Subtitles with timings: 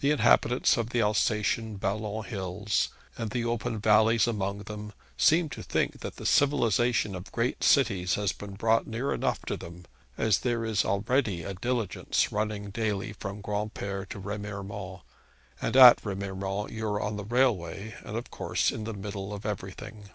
[0.00, 5.62] The inhabitants of the Alsatian Ballon hills and the open valleys among them seem to
[5.62, 9.84] think that the civilisation of great cities has been brought near enough to them,
[10.18, 15.02] as there is already a diligence running daily from Granpere to Remiremont;
[15.62, 19.46] and at Remiremont you are on the railway, and, of course, in the middle of
[19.46, 20.10] everything.